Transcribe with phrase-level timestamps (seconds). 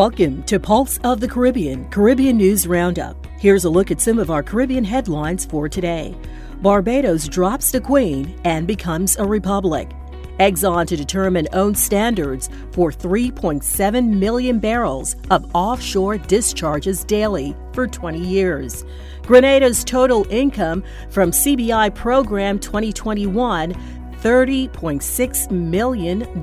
[0.00, 3.26] Welcome to Pulse of the Caribbean, Caribbean News Roundup.
[3.38, 6.16] Here's a look at some of our Caribbean headlines for today.
[6.62, 9.90] Barbados drops the Queen and becomes a republic.
[10.38, 18.20] Exxon to determine own standards for 3.7 million barrels of offshore discharges daily for 20
[18.20, 18.86] years.
[19.24, 23.74] Grenada's total income from CBI Program 2021
[24.22, 26.42] $30.6 million.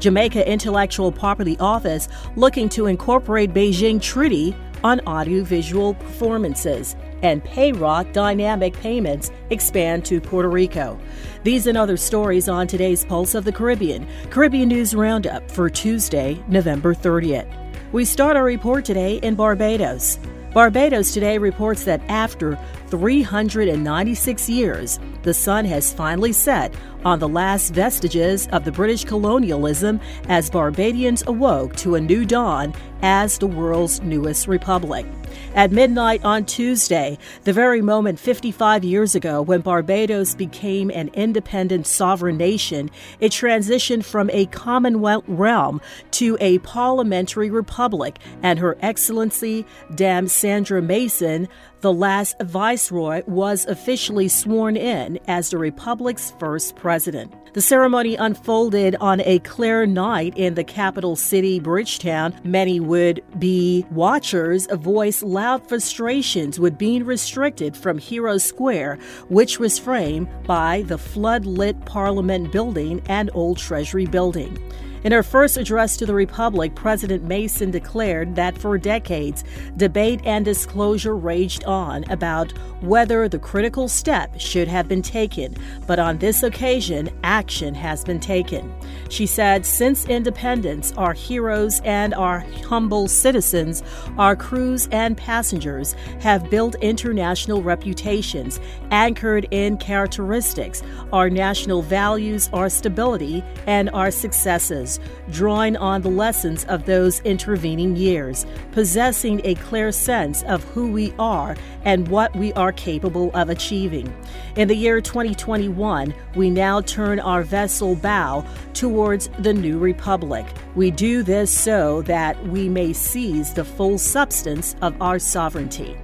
[0.00, 8.72] Jamaica Intellectual Property Office looking to incorporate Beijing Treaty on audiovisual performances and Payroc dynamic
[8.74, 10.98] payments expand to Puerto Rico.
[11.44, 16.42] These and other stories on today's Pulse of the Caribbean, Caribbean News Roundup for Tuesday,
[16.48, 17.54] November 30th.
[17.92, 20.18] We start our report today in Barbados.
[20.54, 22.58] Barbados today reports that after
[22.90, 26.74] 396 years, the sun has finally set
[27.04, 32.74] on the last vestiges of the British colonialism as Barbadians awoke to a new dawn
[33.02, 35.06] as the world's newest republic.
[35.54, 41.86] At midnight on Tuesday, the very moment 55 years ago when Barbados became an independent
[41.86, 45.80] sovereign nation, it transitioned from a Commonwealth realm
[46.12, 51.48] to a parliamentary republic, and Her Excellency Dame Sandra Mason
[51.80, 57.34] the last viceroy was officially sworn in as the Republic's first president.
[57.52, 62.32] The ceremony unfolded on a clear night in the capital city, Bridgetown.
[62.44, 68.98] Many would be watchers voice loud frustrations with being restricted from Hero Square,
[69.28, 74.56] which was framed by the flood-lit Parliament building and Old Treasury building.
[75.02, 79.44] In her first address to the Republic, President Mason declared that for decades,
[79.78, 82.52] debate and disclosure raged on about
[82.82, 88.20] whether the critical step should have been taken, but on this occasion, action has been
[88.20, 88.70] taken.
[89.08, 93.82] She said, Since independence, our heroes and our humble citizens,
[94.18, 98.60] our crews and passengers have built international reputations
[98.90, 104.89] anchored in characteristics, our national values, our stability, and our successes
[105.30, 111.12] drawing on the lessons of those intervening years, possessing a clear sense of who we
[111.18, 114.12] are and what we are capable of achieving.
[114.56, 120.46] In the year 2021, we now turn our vessel bow towards the new republic.
[120.74, 125.96] We do this so that we may seize the full substance of our sovereignty.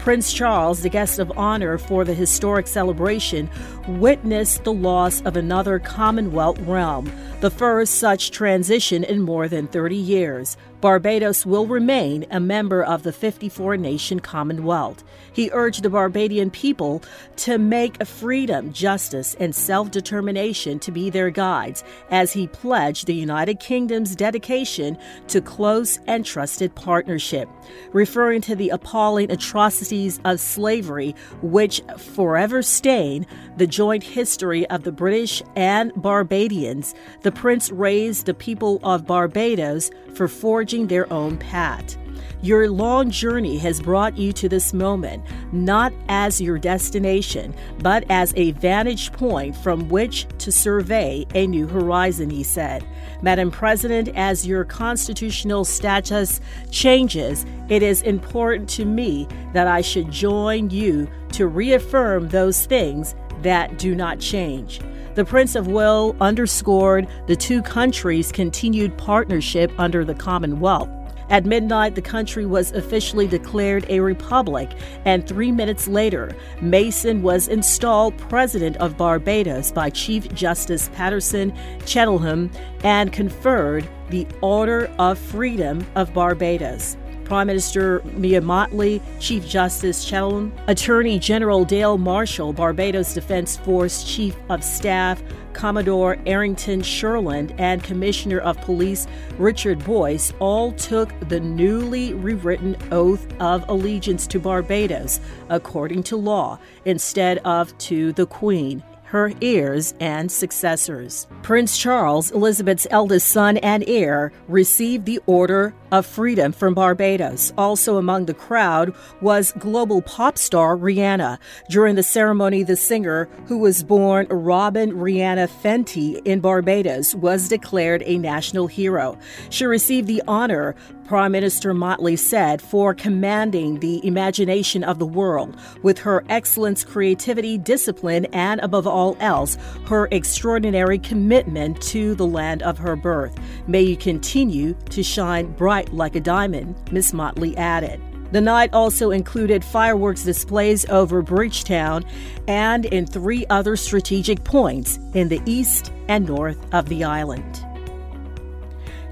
[0.00, 3.50] Prince Charles, the guest of honor for the historic celebration,
[3.88, 7.10] witnessed the loss of another Commonwealth realm,
[7.40, 10.56] the first such transition in more than 30 years.
[10.80, 15.04] Barbados will remain a member of the 54 nation Commonwealth.
[15.32, 17.02] He urged the Barbadian people
[17.36, 23.14] to make freedom, justice, and self determination to be their guides as he pledged the
[23.14, 24.96] United Kingdom's dedication
[25.28, 27.48] to close and trusted partnership.
[27.92, 33.26] Referring to the appalling atrocities of slavery, which forever stain
[33.58, 39.90] the joint history of the British and Barbadians, the prince raised the people of Barbados
[40.14, 41.96] for forging their own path.
[42.42, 45.22] Your long journey has brought you to this moment,
[45.52, 51.66] not as your destination, but as a vantage point from which to survey a new
[51.66, 52.82] horizon, he said.
[53.20, 60.10] Madam President, as your constitutional status changes, it is important to me that I should
[60.10, 64.80] join you to reaffirm those things that do not change.
[65.14, 70.88] The Prince of Wales underscored the two countries' continued partnership under the Commonwealth.
[71.30, 74.68] At midnight, the country was officially declared a republic,
[75.04, 81.52] and three minutes later, Mason was installed president of Barbados by Chief Justice Patterson
[81.86, 82.50] Cheltenham
[82.82, 86.96] and conferred the Order of Freedom of Barbados.
[87.30, 94.34] Prime Minister Mia Mottley, Chief Justice Cheltenham, Attorney General Dale Marshall, Barbados Defense Force Chief
[94.48, 95.22] of Staff
[95.52, 99.06] Commodore Errington Shurland, and Commissioner of Police
[99.38, 106.58] Richard Boyce all took the newly rewritten oath of allegiance to Barbados, according to law,
[106.84, 111.26] instead of to the Queen her heirs and successors.
[111.42, 117.52] Prince Charles, Elizabeth's eldest son and heir, received the Order of Freedom from Barbados.
[117.56, 121.38] Also among the crowd was global pop star Rihanna.
[121.68, 128.02] During the ceremony, the singer, who was born Robyn Rihanna Fenty in Barbados, was declared
[128.06, 129.18] a national hero.
[129.50, 130.74] She received the honor
[131.10, 137.58] Prime Minister Mottley said, for commanding the imagination of the world with her excellence, creativity,
[137.58, 143.36] discipline, and above all else, her extraordinary commitment to the land of her birth.
[143.66, 148.00] May you continue to shine bright bright like a diamond, Miss Mottley added.
[148.32, 152.04] The night also included fireworks displays over Bridgetown
[152.46, 157.64] and in three other strategic points in the east and north of the island.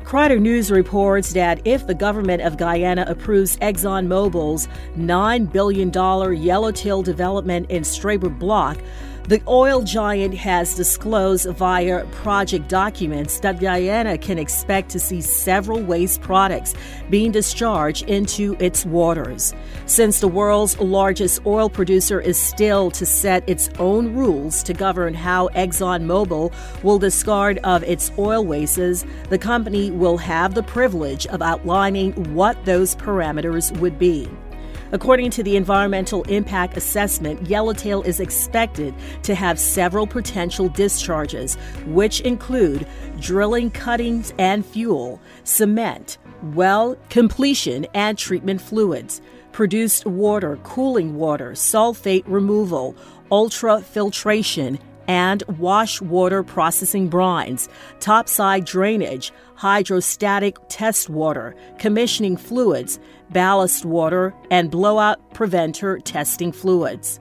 [0.05, 5.93] Kaieteur News reports that if the government of Guyana approves ExxonMobil's $9 billion
[6.43, 8.79] Yellowtail development in Stabroek Block,
[9.29, 15.83] the oil giant has disclosed via project documents that Guyana can expect to see several
[15.83, 16.75] waste products
[17.11, 19.53] being discharged into its waters.
[19.85, 25.13] Since the world's largest oil producer is still to set its own rules to govern
[25.13, 31.43] how ExxonMobil will discard of its oil wastes, the company will have the privilege of
[31.43, 34.27] outlining what those parameters would be.
[34.91, 41.57] According to the Environmental Impact Assessment, Yellowtail is expected to have several potential discharges,
[41.87, 42.87] which include
[43.21, 46.17] drilling cuttings and fuel, cement,
[46.55, 49.21] well completion and treatment fluids,
[49.53, 52.97] produced water, cooling water, sulfate removal,
[53.31, 57.69] ultrafiltration, and wash water processing brines,
[57.99, 63.01] topside drainage, hydrostatic test water, commissioning fluids,
[63.31, 67.19] ballast water, and blowout preventer testing fluids.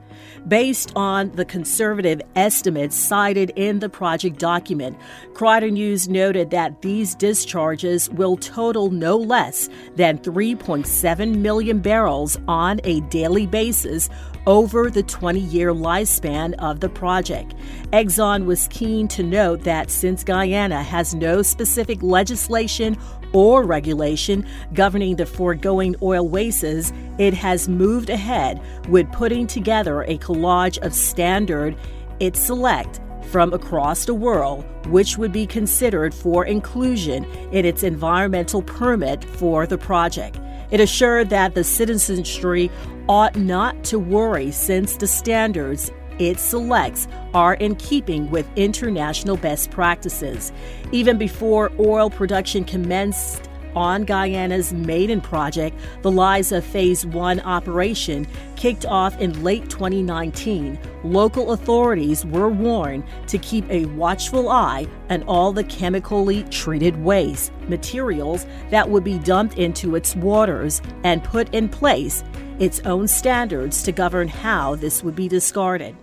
[0.47, 4.97] Based on the conservative estimates cited in the project document,
[5.33, 12.79] Kaieteur News noted that these discharges will total no less than 3.7 million barrels on
[12.83, 14.09] a daily basis
[14.47, 17.53] over the 20 year lifespan of the project.
[17.91, 22.97] Exxon was keen to note that since Guyana has no specific legislation
[23.33, 30.17] or regulation governing the foregoing oil wastes, it has moved ahead with putting together a
[30.17, 31.75] collage of standard
[32.21, 38.61] it select from across the world, which would be considered for inclusion in its environmental
[38.61, 40.39] permit for the project.
[40.71, 42.71] It assured that the citizenry
[43.09, 49.69] ought not to worry since the standards it selects are in keeping with international best
[49.69, 50.51] practices.
[50.91, 53.46] Even before oil production commenced
[53.77, 58.25] on Guyana's maiden project, the Liza Phase 1 operation
[58.55, 65.21] kicked off in late 2019, local authorities were warned to keep a watchful eye on
[65.23, 71.53] all the chemically treated waste materials that would be dumped into its waters and put
[71.53, 72.23] in place
[72.57, 75.95] its own standards to govern how this would be discarded.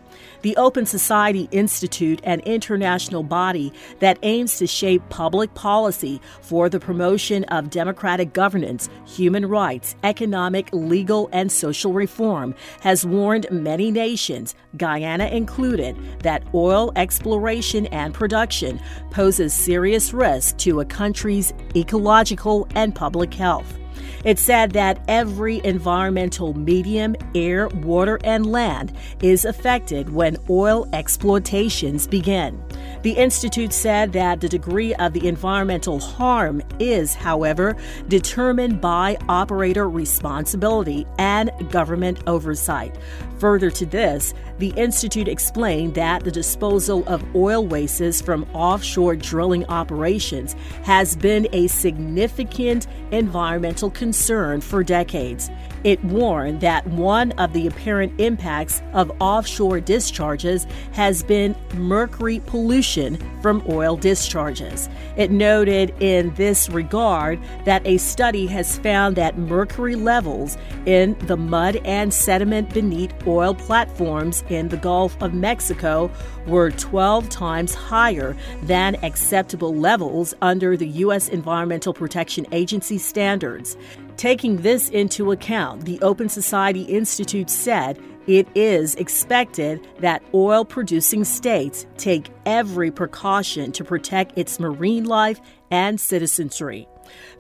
[0.45, 6.79] The Open Society Institute, an international body that aims to shape public policy for the
[6.79, 14.55] promotion of democratic governance, human rights, economic, legal, and social reform, has warned many nations,
[14.77, 18.79] Guyana included, that oil exploration and production
[19.11, 23.79] poses serious risk to a country's ecological and public health.
[24.25, 28.93] It said that every environmental medium, air, water, and land
[29.23, 32.63] is affected when oil exploitations begin.
[33.03, 37.77] The Institute said that the degree of the environmental harm is, however,
[38.09, 42.97] determined by operator responsibility and government oversight.
[43.39, 49.67] Further to this, the Institute explained that the disposal of oil wastes from offshore drilling
[49.67, 55.51] operations has been a significant environmental concern for decades.
[55.85, 63.19] It warned that one of the apparent impacts of offshore discharges has been mercury pollution
[63.43, 64.89] from oil discharges.
[65.19, 71.37] It noted in this regard that a study has found that mercury levels in the
[71.37, 76.11] mud and sediment beneath oil platforms in the Gulf of Mexico
[76.47, 81.29] were 12 times higher than acceptable levels under the U.S.
[81.29, 83.74] Environmental Protection Agency standards.
[84.17, 91.25] Taking this into account, the Open Society Institute said it is expected that oil producing
[91.25, 95.41] states take every precaution to protect its marine life
[95.71, 96.89] and citizenry.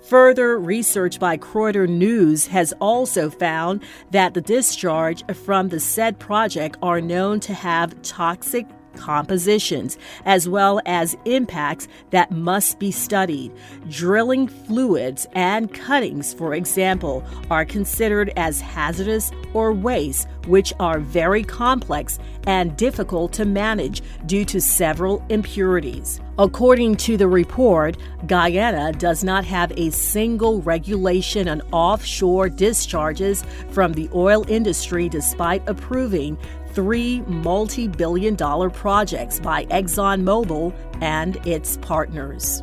[0.08, 6.76] Further research by Kaieteur News has also found that the discharge from the said project
[6.82, 13.52] are known to have toxic compositions, as well as impacts that must be studied.
[13.88, 21.42] Drilling fluids and cuttings, for example, are considered as hazardous or waste, which are very
[21.42, 26.20] complex and difficult to manage due to several impurities.
[26.38, 27.96] According to the report,
[28.26, 35.62] Guyana does not have a single regulation on offshore discharges from the oil industry despite
[35.68, 36.36] approving
[36.74, 42.62] three multi billion dollar projects by ExxonMobil and its partners.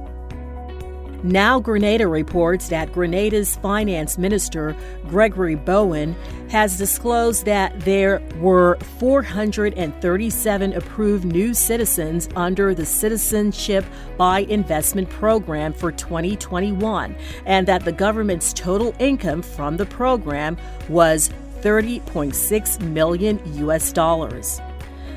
[1.23, 4.75] Now Grenada reports that Grenada's finance minister,
[5.07, 6.15] Gregory Bowen,
[6.49, 13.85] has disclosed that there were 437 approved new citizens under the Citizenship
[14.17, 17.15] by Investment program for 2021,
[17.45, 20.57] and that the government's total income from the program
[20.89, 21.29] was
[21.61, 24.61] 30.6 million US dollars.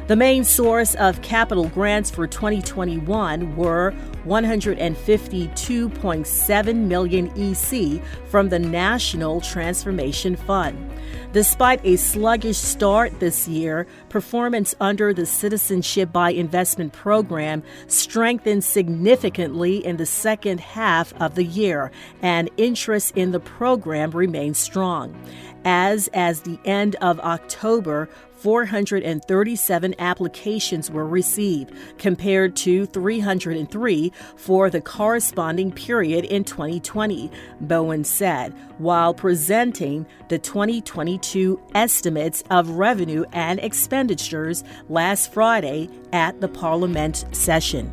[0.07, 3.95] The main source of capital grants for 2021 were
[4.27, 10.91] 152.7 million EC from the National Transformation Fund.
[11.33, 19.83] Despite a sluggish start this year, performance under the Citizenship by Investment program strengthened significantly
[19.85, 25.19] in the second half of the year, and interest in the program remains strong.
[25.65, 28.11] As as the end of October,
[28.45, 37.31] 437 applications were received, compared to 303 for the corresponding period in 2020,
[37.63, 46.49] Bowen said, while presenting the 2022 estimates of revenue and expenditures last Friday at the
[46.49, 47.91] Parliament session.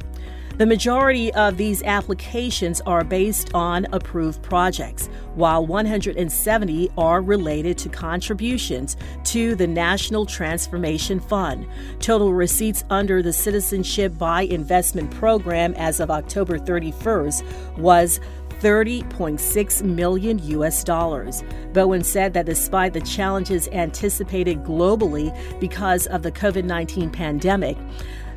[0.57, 7.89] The majority of these applications are based on approved projects, while 170 are related to
[7.89, 11.65] contributions to the National Transformation Fund.
[11.99, 18.19] Total receipts under the Citizenship by Investment program as of October 31st was
[18.61, 21.43] 30.6 million US dollars.
[21.73, 27.77] Bowen said that despite the challenges anticipated globally because of the COVID 19 pandemic,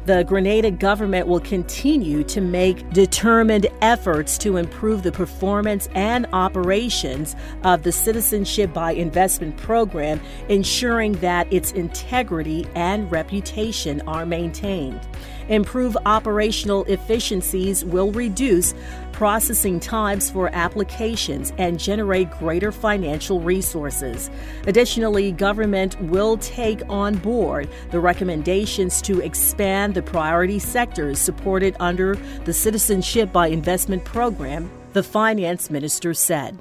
[0.07, 7.35] the Grenada government will continue to make determined efforts to improve the performance and operations
[7.63, 15.01] of the Citizenship by Investment program, ensuring that its integrity and reputation are maintained.
[15.49, 18.75] Improve operational efficiencies will reduce
[19.13, 24.31] processing times for applications and generate greater financial resources.
[24.67, 32.17] Additionally, government will take on board the recommendations to expand the priority sectors supported under
[32.45, 36.59] the Citizenship by Investment program, the finance minister said.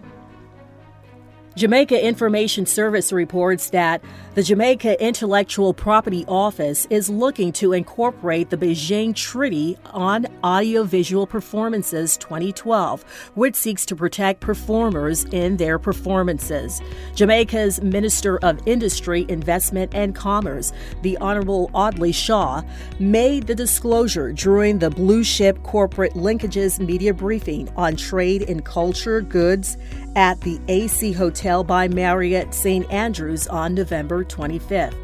[1.56, 4.02] Jamaica Information Service reports that
[4.34, 12.18] the Jamaica Intellectual Property Office is looking to incorporate the Beijing Treaty on Audiovisual Performances
[12.18, 13.04] 2012,
[13.36, 16.82] which seeks to protect performers in their performances.
[17.14, 22.64] Jamaica's Minister of Industry, Investment and Commerce, the Honorable Audley Shaw,
[22.98, 29.22] made the disclosure during the Blue Chip Corporate Linkages media briefing on trade in culture,
[29.22, 29.78] goods,
[30.16, 32.90] at the AC Hotel by Marriott St.
[32.92, 34.96] Andrews on November 25th.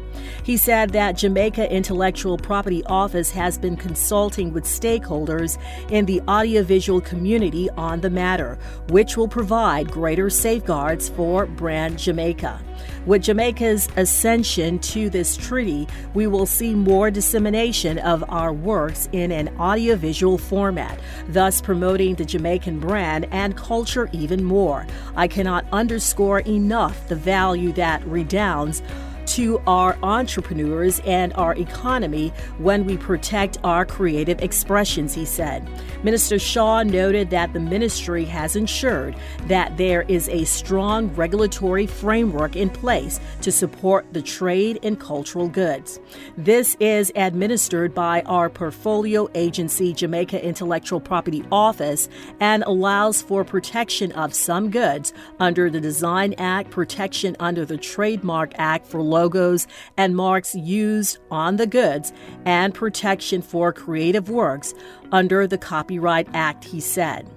[0.42, 5.58] He said that Jamaica Intellectual Property Office has been consulting with stakeholders
[5.90, 8.58] in the audiovisual community on the matter,
[8.88, 12.60] which will provide greater safeguards for brand Jamaica.
[13.06, 19.32] With Jamaica's ascension to this treaty, we will see more dissemination of our works in
[19.32, 20.98] an audiovisual format,
[21.28, 24.86] thus promoting the Jamaican brand and culture even more.
[25.16, 28.82] I cannot underscore enough the value that redounds
[29.30, 35.68] to our entrepreneurs and our economy when we protect our creative expressions, he said.
[36.02, 39.14] Minister Shaw noted that the ministry has ensured
[39.46, 45.48] that there is a strong regulatory framework in place to support the trade in cultural
[45.48, 46.00] goods.
[46.36, 52.08] This is administered by our portfolio agency, Jamaica Intellectual Property Office,
[52.40, 58.52] and allows for protection of some goods under the Design Act, protection under the Trademark
[58.56, 62.12] Act for logos and marks used on the goods,
[62.46, 64.72] and protection for creative works
[65.12, 67.28] under the Copyright Act, he said.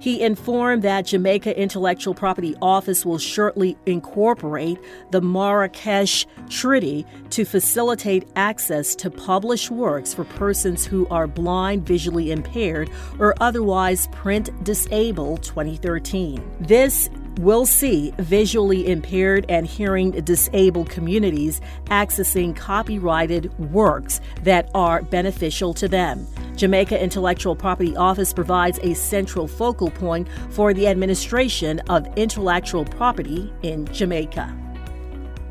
[0.00, 4.78] He informed that Jamaica Intellectual Property Office will shortly incorporate
[5.10, 12.32] the Marrakesh Treaty to facilitate access to published works for persons who are blind, visually
[12.32, 16.42] impaired, or otherwise print disabled 2013.
[16.60, 25.72] This will see visually impaired and hearing disabled communities accessing copyrighted works that are beneficial
[25.74, 26.26] to them.
[26.56, 33.52] Jamaica Intellectual Property Office provides a central focal point for the administration of intellectual property
[33.62, 34.69] in Jamaica.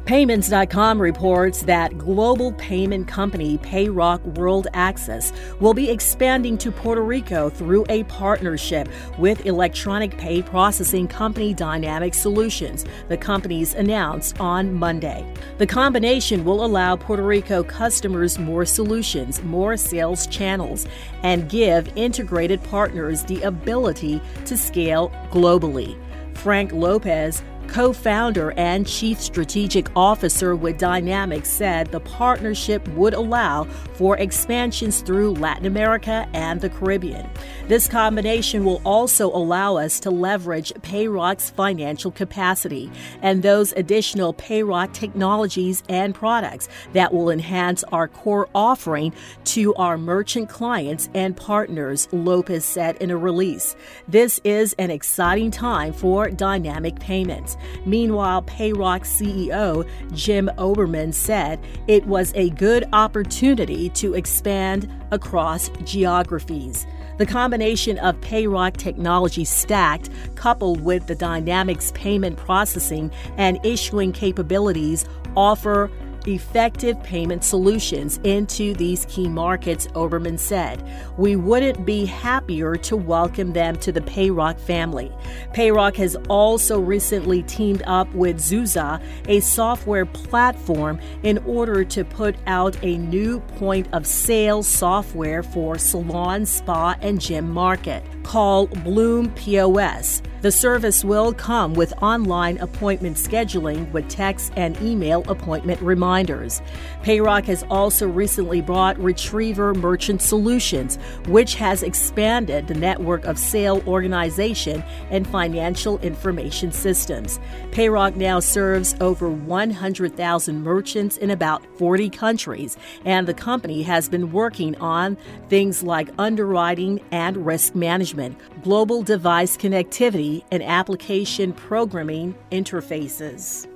[0.09, 7.47] Payments.com reports that global payment company Payroc World Access will be expanding to Puerto Rico
[7.47, 8.89] through a partnership
[9.19, 15.23] with electronic pay processing company Dynamic Solutions, the companies announced on Monday.
[15.59, 20.87] The combination will allow Puerto Rico customers more solutions, more sales channels,
[21.21, 25.95] and give integrated partners the ability to scale globally.
[26.33, 33.65] Frank Lopez, co founder and chief strategic officer with Dynamics, said the partnership would allow
[33.93, 37.29] for expansions through Latin America and the Caribbean.
[37.67, 44.93] This combination will also allow us to leverage Payroc's financial capacity and those additional Payroc
[44.93, 49.13] technologies and products that will enhance our core offering
[49.45, 53.75] to our merchant clients and partners, Lopez said in a release.
[54.07, 57.57] This is an exciting time for dynamic payments.
[57.85, 66.85] Meanwhile, Payroc CEO Jim Oberman said it was a good opportunity to expand across geographies.
[67.17, 75.05] The combination of Payroc technology stacked, coupled with the Dynamics payment processing and issuing capabilities,
[75.35, 75.91] offer
[76.27, 80.83] effective payment solutions into these key markets, Oberman said.
[81.17, 85.11] We wouldn't be happier to welcome them to the Payroc family.
[85.53, 92.35] Payroc has also recently teamed up with Zuza, a software platform, in order to put
[92.47, 99.27] out a new point of sale software for salon, spa, and gym market called Bloom
[99.31, 100.21] POS.
[100.41, 106.61] The service will come with online appointment scheduling with text and email appointment reminders.
[107.03, 110.95] Payroc has also recently brought Retriever Merchant Solutions,
[111.27, 117.37] which has expanded the network of sale organization and financial information systems.
[117.71, 124.31] Payroc now serves over 100,000 merchants in about 40 countries, and the company has been
[124.31, 125.17] working on
[125.49, 128.18] things like underwriting and risk management,
[128.61, 133.67] global device connectivity and application programming interfaces.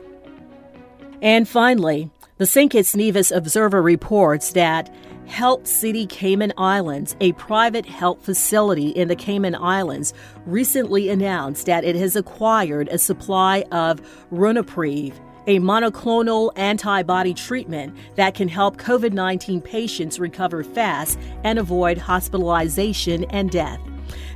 [1.21, 2.71] And finally, the St.
[2.71, 4.93] Kitts Nevis Observer reports that
[5.27, 10.13] Health City Cayman Islands, a private health facility in the Cayman Islands,
[10.45, 15.13] recently announced that it has acquired a supply of Ronapreve,
[15.47, 23.23] a monoclonal antibody treatment that can help COVID 19 patients recover fast and avoid hospitalization
[23.25, 23.79] and death.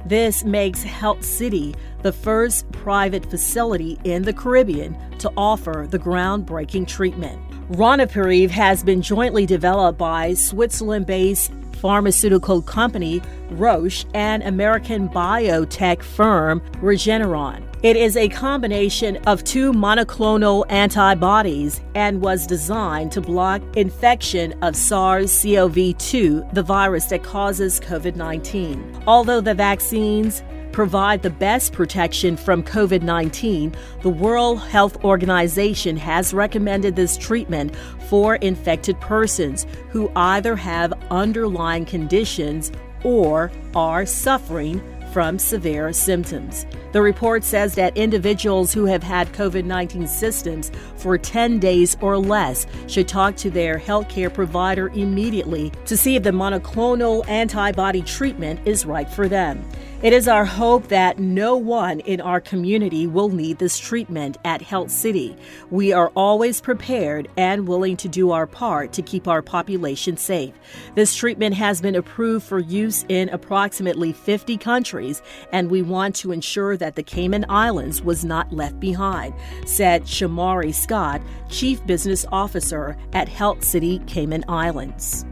[0.07, 6.87] This makes Health City the first private facility in the Caribbean to offer the groundbreaking
[6.87, 7.41] treatment.
[7.71, 16.59] Ronapreve has been jointly developed by Switzerland based pharmaceutical company Roche and American biotech firm
[16.81, 17.63] Regeneron.
[17.83, 24.75] It is a combination of two monoclonal antibodies and was designed to block infection of
[24.75, 29.03] SARS CoV 2, the virus that causes COVID 19.
[29.05, 36.33] Although the vaccines provide the best protection from COVID 19, the World Health Organization has
[36.33, 37.75] recommended this treatment
[38.07, 42.71] for infected persons who either have underlying conditions
[43.03, 46.65] or are suffering from severe symptoms.
[46.91, 52.17] The report says that individuals who have had COVID 19 symptoms for 10 days or
[52.17, 58.59] less should talk to their healthcare provider immediately to see if the monoclonal antibody treatment
[58.65, 59.63] is right for them.
[60.03, 64.61] It is our hope that no one in our community will need this treatment at
[64.61, 65.35] Health City.
[65.71, 70.53] We are always prepared and willing to do our part to keep our population safe.
[70.93, 76.31] This treatment has been approved for use in approximately 50 countries, and we want to
[76.31, 79.33] ensure that the Cayman Islands was not left behind,
[79.65, 85.25] said Shomari Scott, Chief Business Officer at Health City Cayman Islands.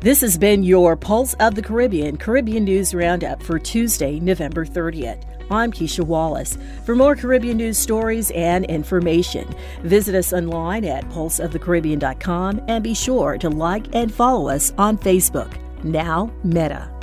[0.00, 5.24] This has been your Pulse of the Caribbean Caribbean News Roundup for Tuesday, November 30th.
[5.50, 6.58] I'm Keisha Wallace.
[6.84, 9.48] For more Caribbean news stories and information,
[9.82, 15.56] visit us online at pulseofthecaribbean.com and be sure to like and follow us on Facebook.
[15.82, 16.95] Now, Meta.